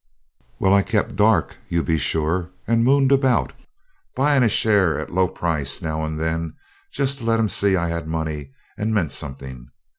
[0.57, 3.53] Well, I kept dark, you be sure, and mooned about,
[4.15, 6.55] buying a share at a low price now and then
[6.91, 9.69] just to let 'em see I had money and meant something.